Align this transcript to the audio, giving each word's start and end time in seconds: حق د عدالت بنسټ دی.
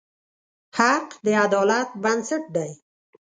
حق 0.77 1.07
د 1.25 1.27
عدالت 1.45 1.89
بنسټ 2.03 2.43
دی. 2.55 2.71